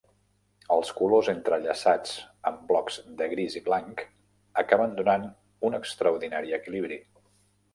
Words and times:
Els 0.75 0.91
colors 0.99 1.27
entrellaçats 1.33 2.13
amb 2.51 2.63
blocs 2.71 2.97
de 3.19 3.27
gris 3.35 3.59
i 3.59 3.61
blanc 3.67 4.01
acaben 4.63 4.97
donant 5.03 5.29
un 5.71 5.79
extraordinari 5.83 6.57
equilibri. 6.59 6.99